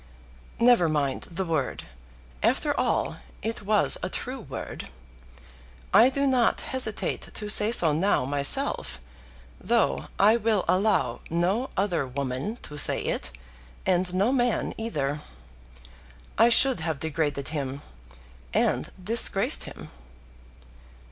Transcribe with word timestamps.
"Never 0.59 0.89
mind 0.89 1.27
the 1.29 1.45
word. 1.45 1.83
After 2.41 2.75
all, 2.75 3.17
it 3.43 3.61
was 3.61 3.99
a 4.01 4.09
true 4.09 4.39
word. 4.39 4.87
I 5.93 6.09
do 6.09 6.25
not 6.25 6.61
hesitate 6.61 7.29
to 7.35 7.47
say 7.47 7.71
so 7.71 7.93
now 7.93 8.25
myself, 8.25 8.99
though 9.59 10.07
I 10.17 10.37
will 10.37 10.65
allow 10.67 11.21
no 11.29 11.69
other 11.77 12.07
woman 12.07 12.57
to 12.63 12.77
say 12.79 12.99
it, 12.99 13.29
and 13.85 14.11
no 14.11 14.31
man 14.31 14.73
either. 14.75 15.21
I 16.35 16.49
should 16.49 16.79
have 16.79 16.99
degraded 16.99 17.49
him, 17.49 17.83
and 18.55 18.91
disgraced 19.05 19.65
him." 19.65 19.91